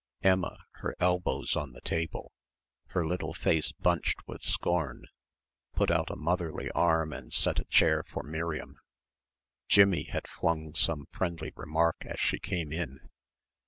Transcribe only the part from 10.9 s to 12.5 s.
friendly remark as she